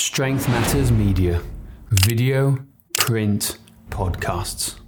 [0.00, 1.42] Strength Matters Media,
[1.90, 2.64] video,
[2.96, 3.58] print,
[3.90, 4.80] podcasts.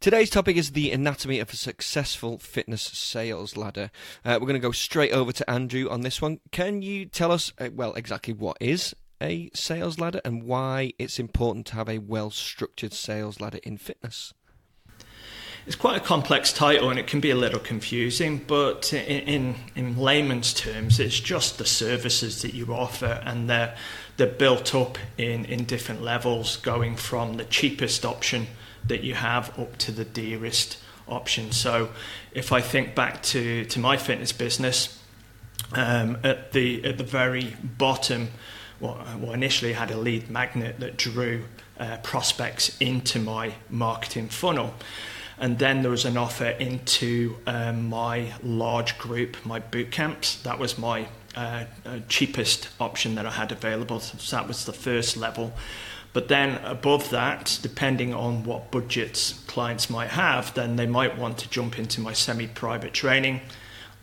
[0.00, 3.92] Today's topic is the anatomy of a successful fitness sales ladder.
[4.24, 6.40] Uh, we're going to go straight over to Andrew on this one.
[6.50, 8.92] Can you tell us, uh, well, exactly what is
[9.22, 13.78] a sales ladder and why it's important to have a well structured sales ladder in
[13.78, 14.34] fitness?
[15.66, 19.54] It's quite a complex title and it can be a little confusing, but in, in,
[19.74, 23.74] in layman's terms, it's just the services that you offer and they're,
[24.18, 28.46] they're built up in, in different levels, going from the cheapest option
[28.86, 30.76] that you have up to the dearest
[31.08, 31.50] option.
[31.50, 31.88] So
[32.32, 35.00] if I think back to, to my fitness business,
[35.72, 38.28] um, at, the, at the very bottom,
[38.80, 41.44] well, well, initially had a lead magnet that drew
[41.80, 44.74] uh, prospects into my marketing funnel.
[45.38, 50.40] And then there was an offer into um, my large group, my boot camps.
[50.42, 54.00] That was my uh, uh, cheapest option that I had available.
[54.00, 55.52] So that was the first level.
[56.12, 61.38] But then above that, depending on what budgets clients might have, then they might want
[61.38, 63.40] to jump into my semi private training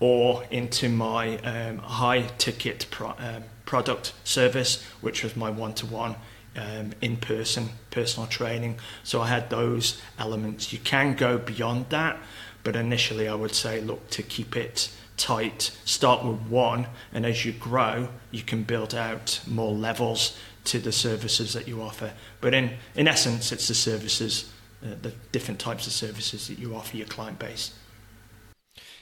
[0.00, 5.86] or into my um, high ticket pro- um, product service, which was my one to
[5.86, 6.16] one
[6.60, 8.78] um, in person personal training.
[9.02, 10.72] So I had those elements.
[10.72, 12.18] You can go beyond that,
[12.62, 15.76] but initially I would say look to keep it tight.
[15.84, 20.92] Start with one, and as you grow, you can build out more levels to the
[20.92, 22.12] services that you offer.
[22.40, 26.74] But in, in essence, it's the services, uh, the different types of services that you
[26.74, 27.72] offer your client base.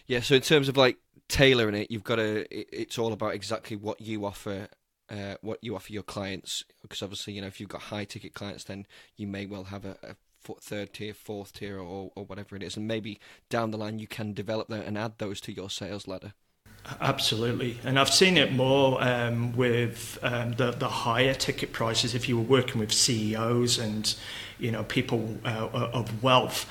[0.07, 0.97] Yeah, so in terms of like
[1.29, 4.69] tailoring it, you've got to, it's all about exactly what you offer
[5.11, 8.35] uh, what you offer your clients because obviously you know if you've got high ticket
[8.35, 10.17] clients then you may well have a, a
[10.61, 13.19] third tier fourth tier or, or whatever it is and maybe
[13.51, 16.33] down the line you can develop that and add those to your sales ladder
[17.01, 22.15] Absolutely, and I've seen it more um, with um, the the higher ticket prices.
[22.15, 24.15] If you were working with CEOs and
[24.59, 26.67] you know people uh, of wealth,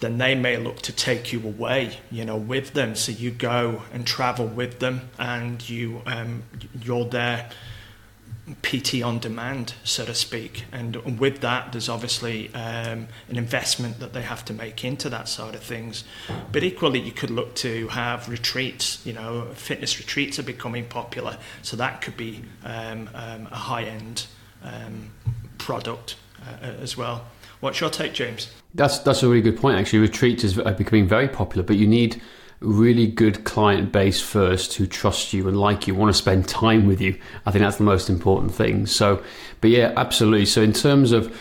[0.00, 2.96] then they may look to take you away, you know, with them.
[2.96, 6.42] So you go and travel with them, and you um,
[6.82, 7.48] you're there
[8.62, 10.64] PT on demand, so to speak.
[10.72, 15.28] And with that, there's obviously um, an investment that they have to make into that
[15.28, 16.02] side of things.
[16.50, 19.04] But equally, you could look to have retreats.
[19.06, 23.84] You know, fitness retreats are becoming popular, so that could be um, um, a high
[23.84, 24.26] end
[24.64, 25.10] um,
[25.58, 27.26] product uh, as well.
[27.60, 28.50] What's your take, James?
[28.74, 29.78] That's that's a really good point.
[29.78, 32.20] Actually, retreats is becoming very popular, but you need
[32.62, 36.86] really good client base first who trust you and like you, want to spend time
[36.86, 37.18] with you.
[37.46, 38.86] I think that's the most important thing.
[38.86, 39.22] So,
[39.60, 40.46] but yeah, absolutely.
[40.46, 41.36] So, in terms of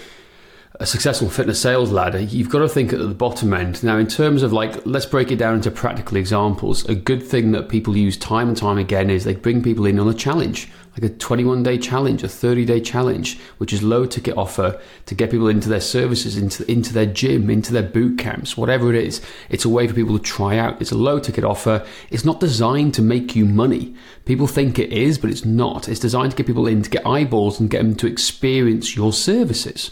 [0.82, 3.84] a successful fitness sales ladder, you've got to think at the bottom end.
[3.84, 6.84] Now, in terms of like, let's break it down into practical examples.
[6.86, 10.00] A good thing that people use time and time again is they bring people in
[10.00, 14.06] on a challenge like a 21 day challenge, a 30 day challenge, which is low
[14.06, 18.18] ticket offer to get people into their services, into, into their gym, into their boot
[18.18, 19.22] camps, whatever it is.
[19.50, 20.82] It's a way for people to try out.
[20.82, 21.86] It's a low ticket offer.
[22.10, 23.96] It's not designed to make you money.
[24.26, 25.88] People think it is, but it's not.
[25.88, 29.14] It's designed to get people in to get eyeballs and get them to experience your
[29.14, 29.92] services.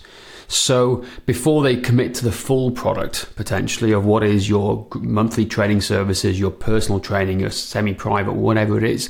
[0.49, 5.81] So before they commit to the full product potentially of what is your monthly training
[5.81, 9.09] services, your personal training, your semi private, whatever it is,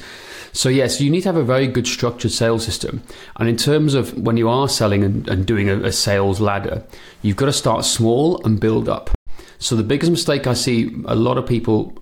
[0.51, 3.03] so, yes, you need to have a very good structured sales system.
[3.37, 6.83] And in terms of when you are selling and, and doing a, a sales ladder,
[7.21, 9.11] you've got to start small and build up.
[9.59, 11.93] So, the biggest mistake I see a lot of people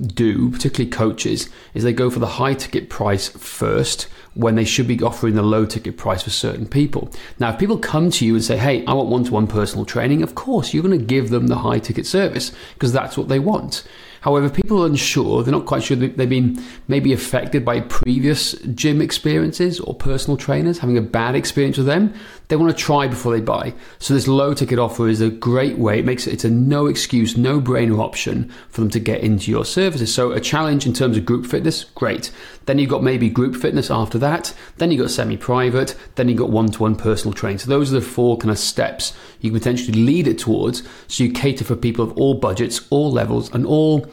[0.00, 4.88] do, particularly coaches, is they go for the high ticket price first when they should
[4.88, 7.10] be offering the low ticket price for certain people.
[7.38, 9.84] Now, if people come to you and say, Hey, I want one to one personal
[9.84, 13.28] training, of course, you're going to give them the high ticket service because that's what
[13.28, 13.84] they want.
[14.24, 16.58] However, people are unsure, they're not quite sure that they've been
[16.88, 22.14] maybe affected by previous gym experiences or personal trainers, having a bad experience with them.
[22.48, 23.74] They want to try before they buy.
[23.98, 25.98] So this low ticket offer is a great way.
[25.98, 29.50] It makes it, it's a no excuse, no brainer option for them to get into
[29.50, 30.14] your services.
[30.14, 32.30] So a challenge in terms of group fitness, great.
[32.64, 34.23] Then you've got maybe group fitness after that.
[34.76, 35.96] Then you've got semi private.
[36.14, 37.58] Then you've got one to one personal training.
[37.58, 40.82] So those are the four kind of steps you can potentially lead it towards.
[41.08, 44.06] So you cater for people of all budgets, all levels, and all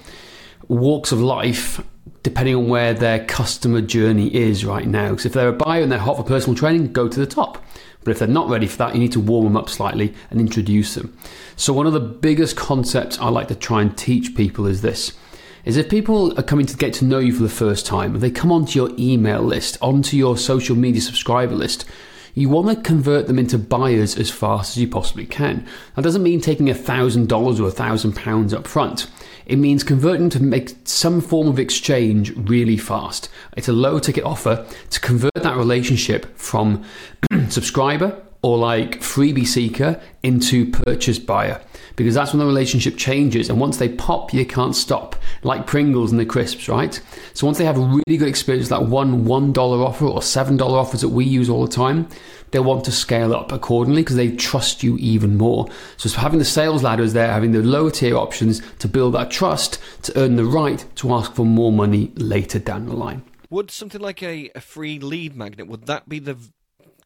[0.67, 1.81] walks of life
[2.23, 5.09] depending on where their customer journey is right now.
[5.09, 7.63] Because if they're a buyer and they're hot for personal training, go to the top.
[8.03, 10.39] But if they're not ready for that, you need to warm them up slightly and
[10.39, 11.15] introduce them.
[11.55, 15.13] So one of the biggest concepts I like to try and teach people is this.
[15.63, 18.31] Is if people are coming to get to know you for the first time, they
[18.31, 21.85] come onto your email list, onto your social media subscriber list,
[22.33, 25.65] you want to convert them into buyers as fast as you possibly can.
[25.95, 29.07] That doesn't mean taking $1,000 or £1,000 up front.
[29.45, 33.29] It means converting to make some form of exchange really fast.
[33.57, 36.83] It's a low ticket offer to convert that relationship from
[37.49, 41.61] subscriber or like freebie seeker into purchase buyer.
[41.95, 43.49] Because that's when the relationship changes.
[43.49, 45.15] And once they pop you can't stop.
[45.43, 46.99] Like pringles and the crisps right?
[47.33, 50.57] So once they have a really good experience that one one dollar offer or seven
[50.57, 52.07] dollar offers that we use all the time
[52.51, 55.67] they'll want to scale up accordingly because they trust you even more.
[55.97, 59.79] So having the sales ladders there having the lower tier options to build that trust
[60.03, 63.23] to earn the right to ask for more money later down the line.
[63.49, 66.37] Would something like a, a free lead magnet would that be the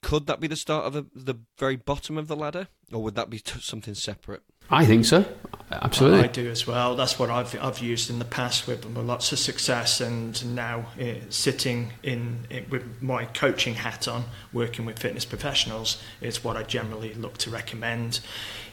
[0.05, 3.15] could that be the start of a, the very bottom of the ladder, or would
[3.15, 4.43] that be t- something separate?
[4.69, 5.25] I think so.
[5.71, 6.95] Absolutely, I do as well.
[6.95, 10.85] That's what I've I've used in the past with, with lots of success, and now
[11.01, 16.55] uh, sitting in it with my coaching hat on, working with fitness professionals, is what
[16.55, 18.19] I generally look to recommend.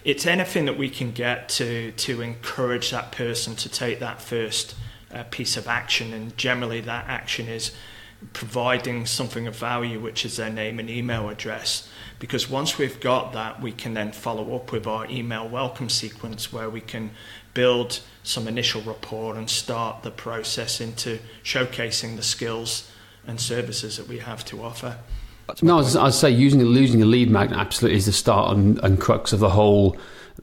[0.05, 4.75] It's anything that we can get to to encourage that person to take that first
[5.11, 7.73] uh, piece of action, and generally that action is
[8.33, 11.89] providing something of value, which is their name and email address.
[12.19, 16.53] Because once we've got that, we can then follow up with our email welcome sequence
[16.53, 17.11] where we can
[17.55, 22.91] build some initial rapport and start the process into showcasing the skills
[23.27, 24.99] and services that we have to offer.
[25.61, 29.33] No, I'd, say using losing a lead magnet absolutely is the start and, and crux
[29.33, 29.97] of the whole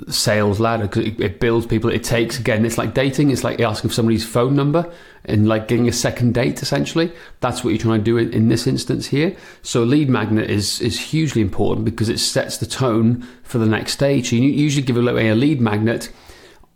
[0.07, 1.89] sales ladder because it, it, builds people.
[1.89, 3.31] It takes again, it's like dating.
[3.31, 4.91] It's like asking for somebody's phone number
[5.25, 6.61] and like getting a second date.
[6.61, 7.11] Essentially,
[7.41, 9.35] that's what you're trying to do in, in this instance here.
[9.61, 13.93] So, lead magnet is is hugely important because it sets the tone for the next
[13.93, 14.29] stage.
[14.29, 16.11] So you usually give away a lead magnet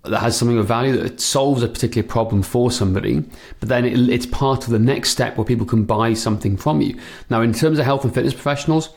[0.04, 3.24] that has something of value that solves a particular problem for somebody,
[3.62, 6.82] but then it, it's part of the next step where people can buy something from
[6.82, 7.00] you.
[7.30, 8.90] Now, in terms of health and fitness professionals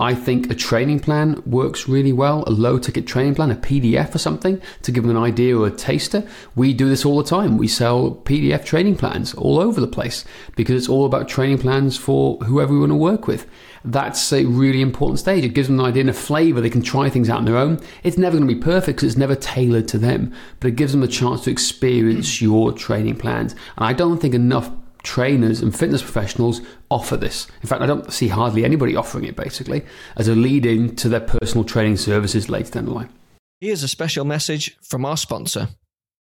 [0.00, 4.14] I think a training plan works really well, a low ticket training plan, a PDF
[4.14, 6.24] or something to give them an idea or a taster.
[6.54, 7.58] We do this all the time.
[7.58, 10.24] We sell PDF training plans all over the place
[10.54, 13.46] because it's all about training plans for whoever we want to work with.
[13.84, 15.44] That's a really important stage.
[15.44, 16.60] It gives them an idea and a flavor.
[16.60, 17.80] They can try things out on their own.
[18.04, 20.92] It's never going to be perfect because it's never tailored to them, but it gives
[20.92, 23.52] them a chance to experience your training plans.
[23.76, 24.70] And I don't think enough
[25.08, 26.60] trainers and fitness professionals
[26.90, 27.46] offer this.
[27.62, 31.08] In fact, I don't see hardly anybody offering it basically as a lead in to
[31.08, 33.08] their personal training services later down the line.
[33.58, 35.68] Here's a special message from our sponsor.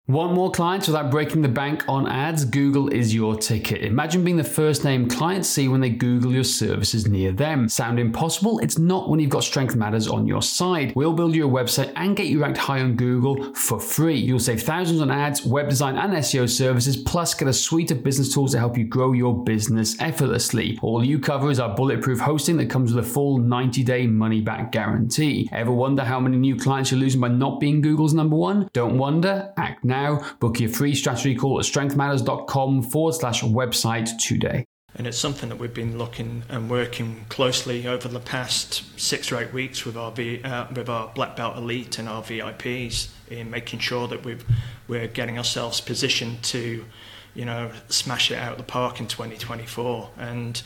[0.08, 2.46] Want more clients without breaking the bank on ads?
[2.46, 3.82] Google is your ticket.
[3.82, 7.68] Imagine being the first name clients see when they Google your services near them.
[7.68, 8.60] Sound impossible?
[8.60, 10.94] It's not when you've got Strength Matters on your side.
[10.96, 14.16] We'll build you a website and get you ranked high on Google for free.
[14.16, 18.04] You'll save thousands on ads, web design, and SEO services, plus get a suite of
[18.04, 20.78] business tools to help you grow your business effortlessly.
[20.84, 24.40] All you cover is our bulletproof hosting that comes with a full 90 day money
[24.40, 25.50] back guarantee.
[25.52, 28.70] Ever wonder how many new clients you're losing by not being Google's number one?
[28.72, 30.22] Don't wonder, act now now.
[30.40, 34.66] Book your free strategy call at strengthmatters.com forward slash website today.
[34.98, 39.42] And it's something that we've been looking and working closely over the past six or
[39.42, 43.50] eight weeks with our v, uh, with our black belt elite and our VIPs in
[43.50, 44.46] making sure that we've,
[44.88, 46.86] we're getting ourselves positioned to,
[47.34, 50.12] you know, smash it out of the park in 2024.
[50.18, 50.62] And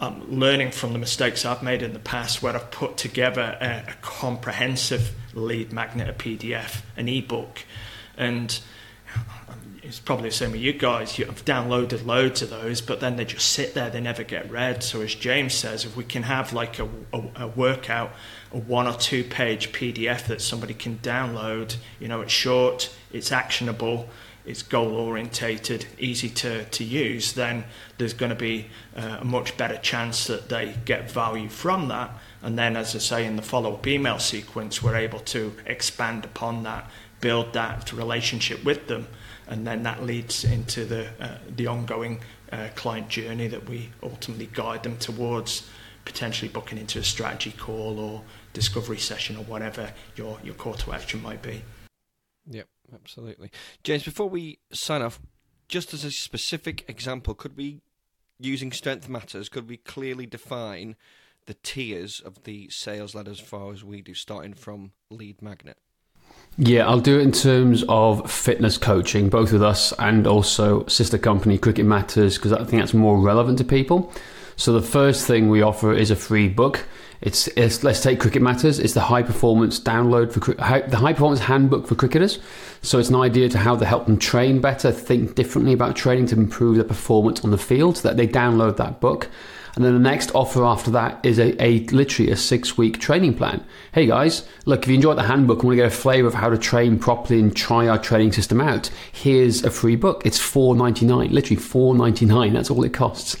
[0.00, 3.90] um, learning from the mistakes I've made in the past where I've put together a,
[3.90, 7.64] a comprehensive lead magnet, a PDF, an ebook
[8.16, 8.60] and
[9.90, 11.18] it's probably the same with you guys.
[11.18, 14.84] You've downloaded loads of those, but then they just sit there, they never get read.
[14.84, 18.12] So, as James says, if we can have like a, a, a workout,
[18.52, 23.32] a one or two page PDF that somebody can download, you know, it's short, it's
[23.32, 24.08] actionable,
[24.46, 27.64] it's goal orientated, easy to, to use, then
[27.98, 32.16] there's going to be uh, a much better chance that they get value from that.
[32.42, 36.24] And then, as I say, in the follow up email sequence, we're able to expand
[36.24, 36.88] upon that
[37.20, 39.08] build that relationship with them,
[39.46, 42.20] and then that leads into the uh, the ongoing
[42.52, 45.68] uh, client journey that we ultimately guide them towards
[46.04, 48.22] potentially booking into a strategy call or
[48.52, 51.62] discovery session or whatever your your call to action might be.
[52.48, 53.50] Yep, absolutely.
[53.84, 55.20] James, before we sign off,
[55.68, 57.80] just as a specific example, could we,
[58.38, 60.96] using Strength Matters, could we clearly define
[61.46, 65.78] the tiers of the sales ladder as far as we do, starting from lead magnet?
[66.56, 71.16] Yeah, I'll do it in terms of fitness coaching, both with us and also sister
[71.16, 74.12] company Cricket Matters, because I think that's more relevant to people.
[74.56, 76.86] So the first thing we offer is a free book.
[77.22, 78.78] It's, it's let's take Cricket Matters.
[78.78, 82.38] It's the high performance download for the high performance handbook for cricketers.
[82.82, 86.26] So it's an idea to how to help them train better, think differently about training
[86.26, 87.96] to improve their performance on the field.
[87.98, 89.28] So that they download that book.
[89.76, 93.34] And then the next offer after that is a, a literally a six week training
[93.34, 93.64] plan.
[93.92, 96.34] Hey guys, look, if you enjoyed the handbook and want to get a flavor of
[96.34, 100.26] how to train properly and try our training system out, here's a free book.
[100.26, 102.52] It's four ninety nine, literally four ninety nine.
[102.52, 103.36] That's all it costs,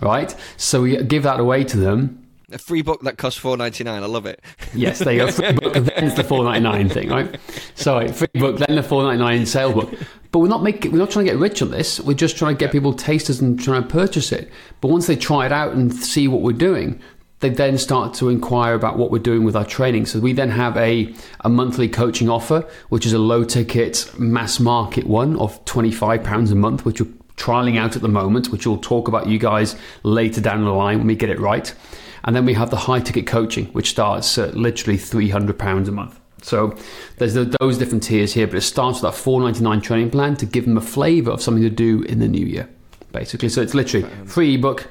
[0.00, 0.34] right?
[0.56, 2.21] So we give that away to them
[2.52, 4.02] a free book that costs four ninety nine.
[4.02, 4.40] I love it.
[4.74, 5.32] yes, there you go.
[5.32, 7.38] Free book, then it's the four ninety nine thing, right?
[7.74, 9.92] Sorry, free book, then the four ninety nine sale book.
[10.30, 12.00] But we're not making, we're not trying to get rich on this.
[12.00, 14.50] We're just trying to get people tasters and trying to purchase it.
[14.80, 17.00] But once they try it out and see what we're doing,
[17.40, 20.06] they then start to inquire about what we're doing with our training.
[20.06, 24.58] So we then have a, a monthly coaching offer, which is a low ticket mass
[24.58, 28.78] market one of £25 a month, which we're trialing out at the moment, which we'll
[28.78, 31.74] talk about you guys later down the line when we get it right.
[32.24, 36.20] And then we have the high ticket coaching, which starts at literally £300 a month.
[36.42, 36.76] So
[37.18, 40.64] there's those different tiers here, but it starts with that 499 training plan to give
[40.64, 42.68] them a flavour of something to do in the new year,
[43.12, 43.48] basically.
[43.48, 44.88] So it's literally free ebook.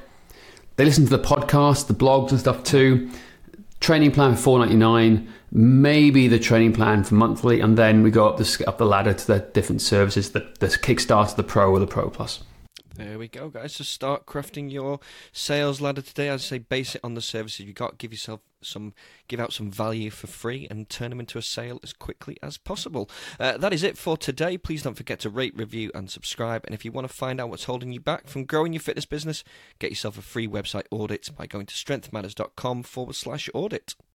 [0.76, 3.10] They listen to the podcast, the blogs and stuff too.
[3.80, 8.38] Training plan for 499, maybe the training plan for monthly, and then we go up
[8.38, 11.86] the up the ladder to the different services, the, the Kickstarter, the Pro, or the
[11.86, 12.44] Pro Plus.
[12.94, 13.74] There we go, guys.
[13.74, 15.00] So start crafting your
[15.32, 16.28] sales ladder today.
[16.28, 17.96] I'd say, base it on the services you got.
[17.96, 18.92] Give yourself some,
[19.28, 22.58] give out some value for free, and turn them into a sale as quickly as
[22.58, 23.08] possible.
[23.40, 24.58] Uh, that is it for today.
[24.58, 26.64] Please don't forget to rate, review, and subscribe.
[26.66, 29.06] And if you want to find out what's holding you back from growing your fitness
[29.06, 29.42] business,
[29.78, 33.94] get yourself a free website audit by going to strengthmatters.com forward slash audit.